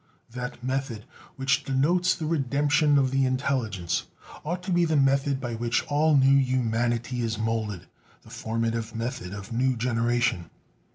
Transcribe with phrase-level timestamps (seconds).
[0.31, 1.05] That method
[1.35, 4.05] which denotes the redemption of the intelligence
[4.43, 7.85] ought to be the method by which all new humanity is molded
[8.23, 10.49] the formative method of the new generation.